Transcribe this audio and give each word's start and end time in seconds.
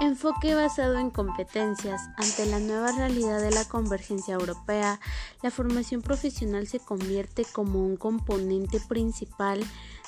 Enfoque 0.00 0.54
basado 0.54 0.98
en 0.98 1.10
competencias. 1.10 2.08
Ante 2.16 2.46
la 2.46 2.58
nueva 2.58 2.90
realidad 2.92 3.40
de 3.40 3.52
la 3.52 3.64
convergencia 3.64 4.34
europea, 4.34 4.98
la 5.42 5.52
formación 5.52 6.02
profesional 6.02 6.66
se 6.66 6.80
convierte 6.80 7.44
como 7.44 7.84
un 7.84 7.96
componente 7.96 8.80
principal 8.80 9.64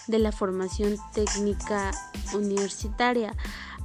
de 0.09 0.19
la 0.19 0.33
formación 0.33 0.97
técnica 1.15 1.93
universitaria. 2.35 3.33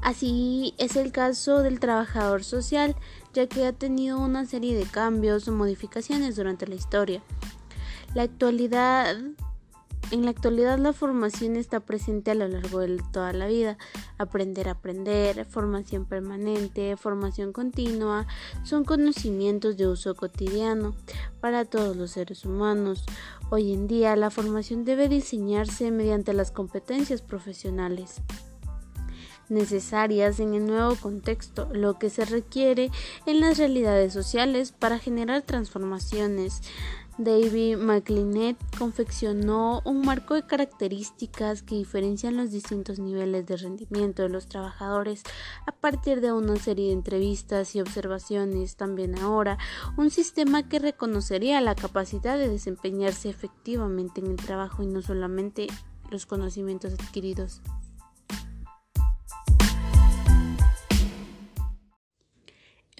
Así 0.01 0.73
es 0.79 0.95
el 0.95 1.11
caso 1.11 1.61
del 1.61 1.79
trabajador 1.79 2.43
social, 2.43 2.95
ya 3.33 3.47
que 3.47 3.67
ha 3.67 3.73
tenido 3.73 4.19
una 4.19 4.45
serie 4.45 4.75
de 4.75 4.85
cambios 4.85 5.47
o 5.47 5.51
modificaciones 5.51 6.35
durante 6.35 6.65
la 6.65 6.75
historia. 6.75 7.21
La 8.15 8.23
actualidad 8.23 9.15
en 10.11 10.25
la 10.25 10.31
actualidad 10.31 10.77
la 10.77 10.93
formación 10.93 11.55
está 11.55 11.79
presente 11.79 12.31
a 12.31 12.35
lo 12.35 12.47
largo 12.47 12.79
de 12.79 13.01
toda 13.11 13.31
la 13.33 13.47
vida. 13.47 13.77
Aprender 14.17 14.67
a 14.67 14.73
aprender, 14.73 15.45
formación 15.45 16.05
permanente, 16.05 16.97
formación 16.97 17.53
continua, 17.53 18.27
son 18.63 18.83
conocimientos 18.83 19.77
de 19.77 19.87
uso 19.87 20.15
cotidiano 20.15 20.95
para 21.39 21.65
todos 21.65 21.95
los 21.95 22.11
seres 22.11 22.45
humanos. 22.45 23.05
Hoy 23.49 23.73
en 23.73 23.87
día 23.87 24.15
la 24.15 24.29
formación 24.29 24.83
debe 24.83 25.07
diseñarse 25.07 25.91
mediante 25.91 26.33
las 26.33 26.51
competencias 26.51 27.21
profesionales 27.21 28.21
necesarias 29.51 30.39
en 30.39 30.53
el 30.53 30.65
nuevo 30.65 30.95
contexto, 30.95 31.67
lo 31.73 31.99
que 31.99 32.09
se 32.09 32.23
requiere 32.25 32.89
en 33.25 33.41
las 33.41 33.57
realidades 33.57 34.13
sociales 34.13 34.71
para 34.71 34.97
generar 34.97 35.41
transformaciones 35.41 36.61
David 37.23 37.77
McLean 37.77 38.57
confeccionó 38.77 39.81
un 39.85 40.01
marco 40.01 40.33
de 40.33 40.45
características 40.45 41.61
que 41.61 41.75
diferencian 41.75 42.35
los 42.35 42.51
distintos 42.51 42.97
niveles 42.97 43.45
de 43.45 43.57
rendimiento 43.57 44.23
de 44.23 44.29
los 44.29 44.47
trabajadores 44.47 45.23
a 45.67 45.71
partir 45.71 46.19
de 46.19 46.31
una 46.31 46.55
serie 46.55 46.87
de 46.87 46.93
entrevistas 46.93 47.75
y 47.75 47.81
observaciones. 47.81 48.75
También 48.75 49.19
ahora, 49.19 49.57
un 49.97 50.09
sistema 50.09 50.67
que 50.67 50.79
reconocería 50.79 51.61
la 51.61 51.75
capacidad 51.75 52.37
de 52.37 52.49
desempeñarse 52.49 53.29
efectivamente 53.29 54.21
en 54.21 54.27
el 54.27 54.37
trabajo 54.37 54.81
y 54.81 54.87
no 54.87 55.01
solamente 55.01 55.67
los 56.09 56.25
conocimientos 56.25 56.93
adquiridos. 56.93 57.61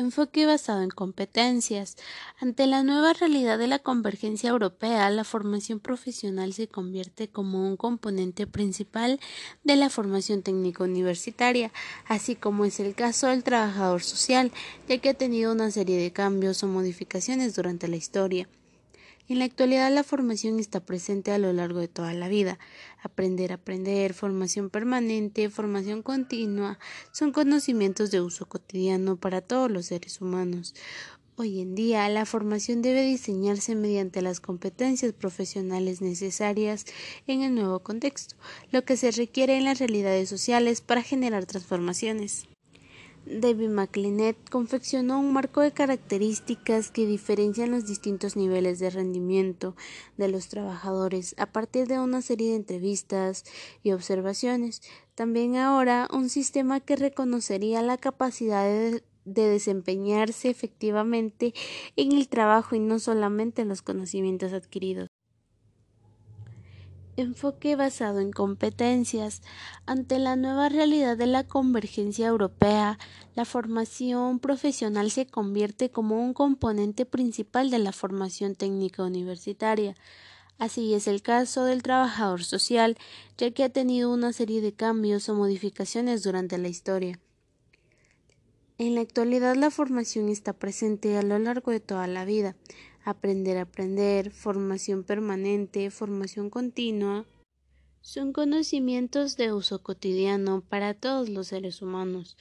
Enfoque 0.01 0.45
basado 0.47 0.81
en 0.81 0.89
competencias. 0.89 1.95
Ante 2.39 2.65
la 2.65 2.83
nueva 2.83 3.13
realidad 3.13 3.59
de 3.59 3.67
la 3.67 3.79
convergencia 3.79 4.49
europea, 4.49 5.09
la 5.11 5.23
formación 5.23 5.79
profesional 5.79 6.53
se 6.53 6.67
convierte 6.67 7.29
como 7.29 7.67
un 7.67 7.77
componente 7.77 8.47
principal 8.47 9.19
de 9.63 9.75
la 9.75 9.89
formación 9.89 10.41
técnico 10.41 10.83
universitaria, 10.83 11.71
así 12.07 12.35
como 12.35 12.65
es 12.65 12.79
el 12.79 12.95
caso 12.95 13.27
del 13.27 13.43
trabajador 13.43 14.01
social, 14.01 14.51
ya 14.89 14.97
que 14.97 15.09
ha 15.09 15.13
tenido 15.13 15.51
una 15.51 15.69
serie 15.69 15.97
de 15.97 16.11
cambios 16.11 16.63
o 16.63 16.67
modificaciones 16.67 17.55
durante 17.55 17.87
la 17.87 17.95
historia. 17.95 18.49
En 19.27 19.39
la 19.39 19.45
actualidad 19.45 19.93
la 19.93 20.03
formación 20.03 20.59
está 20.59 20.79
presente 20.79 21.31
a 21.31 21.37
lo 21.37 21.53
largo 21.53 21.79
de 21.79 21.87
toda 21.87 22.13
la 22.13 22.27
vida. 22.27 22.59
Aprender 23.01 23.53
aprender, 23.53 24.13
formación 24.13 24.69
permanente, 24.69 25.49
formación 25.49 26.01
continua, 26.01 26.79
son 27.11 27.31
conocimientos 27.31 28.11
de 28.11 28.21
uso 28.21 28.47
cotidiano 28.47 29.15
para 29.15 29.41
todos 29.41 29.71
los 29.71 29.85
seres 29.85 30.21
humanos. 30.21 30.73
Hoy 31.37 31.61
en 31.61 31.75
día 31.75 32.07
la 32.09 32.25
formación 32.25 32.81
debe 32.81 33.03
diseñarse 33.03 33.73
mediante 33.73 34.21
las 34.21 34.39
competencias 34.39 35.13
profesionales 35.13 36.01
necesarias 36.01 36.85
en 37.25 37.41
el 37.41 37.55
nuevo 37.55 37.79
contexto, 37.79 38.35
lo 38.71 38.83
que 38.83 38.97
se 38.97 39.11
requiere 39.11 39.57
en 39.57 39.63
las 39.63 39.79
realidades 39.79 40.29
sociales 40.29 40.81
para 40.81 41.01
generar 41.01 41.45
transformaciones. 41.45 42.50
David 43.25 43.69
McLean 43.69 44.35
confeccionó 44.49 45.19
un 45.19 45.31
marco 45.31 45.61
de 45.61 45.71
características 45.71 46.89
que 46.89 47.05
diferencian 47.05 47.69
los 47.69 47.85
distintos 47.85 48.35
niveles 48.35 48.79
de 48.79 48.89
rendimiento 48.89 49.75
de 50.17 50.27
los 50.27 50.47
trabajadores 50.47 51.35
a 51.37 51.45
partir 51.45 51.87
de 51.87 51.99
una 51.99 52.21
serie 52.21 52.49
de 52.49 52.55
entrevistas 52.55 53.45
y 53.83 53.91
observaciones. 53.91 54.81
También 55.13 55.55
ahora 55.55 56.07
un 56.11 56.29
sistema 56.29 56.79
que 56.79 56.95
reconocería 56.95 57.83
la 57.83 57.97
capacidad 57.97 58.65
de 58.65 59.01
desempeñarse 59.47 60.49
efectivamente 60.49 61.53
en 61.95 62.13
el 62.13 62.27
trabajo 62.27 62.75
y 62.75 62.79
no 62.79 62.97
solamente 62.97 63.61
en 63.61 63.69
los 63.69 63.83
conocimientos 63.83 64.51
adquiridos. 64.51 65.09
Enfoque 67.17 67.75
basado 67.75 68.21
en 68.21 68.31
competencias. 68.31 69.41
Ante 69.85 70.17
la 70.17 70.37
nueva 70.37 70.69
realidad 70.69 71.17
de 71.17 71.27
la 71.27 71.45
convergencia 71.45 72.27
europea, 72.27 72.97
la 73.35 73.43
formación 73.43 74.39
profesional 74.39 75.11
se 75.11 75.25
convierte 75.25 75.91
como 75.91 76.23
un 76.23 76.33
componente 76.33 77.05
principal 77.05 77.69
de 77.69 77.79
la 77.79 77.91
formación 77.91 78.55
técnica 78.55 79.03
universitaria. 79.03 79.95
Así 80.57 80.93
es 80.93 81.07
el 81.07 81.21
caso 81.21 81.65
del 81.65 81.83
trabajador 81.83 82.45
social, 82.45 82.97
ya 83.37 83.51
que 83.51 83.65
ha 83.65 83.69
tenido 83.69 84.13
una 84.13 84.31
serie 84.31 84.61
de 84.61 84.71
cambios 84.71 85.27
o 85.27 85.35
modificaciones 85.35 86.23
durante 86.23 86.57
la 86.57 86.69
historia. 86.69 87.19
En 88.77 88.95
la 88.95 89.01
actualidad 89.01 89.55
la 89.55 89.69
formación 89.69 90.29
está 90.29 90.53
presente 90.53 91.17
a 91.17 91.23
lo 91.23 91.37
largo 91.39 91.71
de 91.71 91.81
toda 91.81 92.07
la 92.07 92.23
vida 92.23 92.55
aprender 93.03 93.57
a 93.57 93.63
aprender, 93.63 94.31
formación 94.31 95.03
permanente, 95.03 95.91
formación 95.91 96.49
continua, 96.49 97.25
son 98.01 98.33
conocimientos 98.33 99.37
de 99.37 99.53
uso 99.53 99.83
cotidiano 99.83 100.61
para 100.67 100.95
todos 100.95 101.29
los 101.29 101.47
seres 101.47 101.83
humanos. 101.83 102.35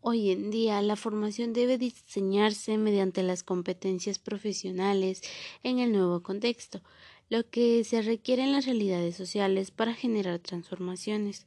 Hoy 0.00 0.30
en 0.30 0.50
día 0.50 0.80
la 0.80 0.96
formación 0.96 1.52
debe 1.52 1.76
diseñarse 1.76 2.78
mediante 2.78 3.22
las 3.22 3.42
competencias 3.42 4.18
profesionales 4.18 5.22
en 5.62 5.78
el 5.78 5.92
nuevo 5.92 6.22
contexto, 6.22 6.80
lo 7.28 7.48
que 7.48 7.84
se 7.84 8.02
requiere 8.02 8.42
en 8.42 8.52
las 8.52 8.66
realidades 8.66 9.14
sociales 9.14 9.70
para 9.70 9.94
generar 9.94 10.38
transformaciones. 10.38 11.46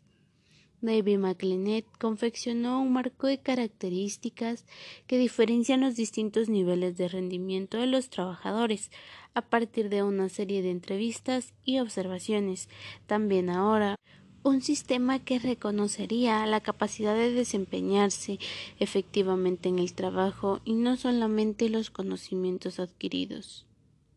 David 0.81 1.19
confeccionó 1.99 2.81
un 2.81 2.93
marco 2.93 3.27
de 3.27 3.39
características 3.39 4.65
que 5.07 5.17
diferencian 5.17 5.81
los 5.81 5.95
distintos 5.95 6.49
niveles 6.49 6.97
de 6.97 7.07
rendimiento 7.07 7.77
de 7.77 7.87
los 7.87 8.09
trabajadores 8.09 8.91
a 9.33 9.41
partir 9.41 9.89
de 9.89 10.03
una 10.03 10.29
serie 10.29 10.61
de 10.61 10.71
entrevistas 10.71 11.53
y 11.63 11.79
observaciones. 11.79 12.69
También 13.07 13.49
ahora 13.49 13.95
un 14.43 14.61
sistema 14.61 15.17
que 15.17 15.39
reconocería 15.39 16.45
la 16.45 16.61
capacidad 16.61 17.15
de 17.15 17.31
desempeñarse 17.31 18.37
efectivamente 18.79 19.69
en 19.69 19.79
el 19.79 19.93
trabajo 19.93 20.61
y 20.63 20.73
no 20.73 20.97
solamente 20.97 21.67
los 21.69 21.89
conocimientos 21.89 22.79
adquiridos. 22.79 23.65